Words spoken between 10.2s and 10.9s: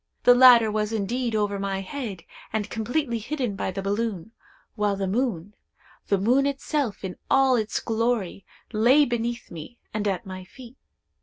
my feet.